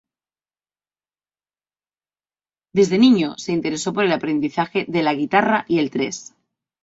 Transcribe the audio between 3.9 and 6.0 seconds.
por el aprendizaje de la guitarra y el